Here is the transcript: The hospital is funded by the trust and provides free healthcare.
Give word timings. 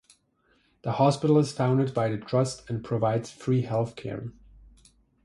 The 0.81 0.93
hospital 0.93 1.37
is 1.37 1.51
funded 1.51 1.93
by 1.93 2.09
the 2.09 2.17
trust 2.17 2.67
and 2.71 2.83
provides 2.83 3.29
free 3.29 3.61
healthcare. 3.65 4.31